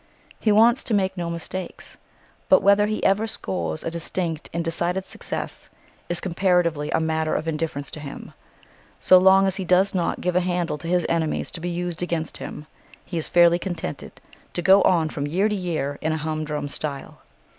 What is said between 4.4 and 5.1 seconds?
and decided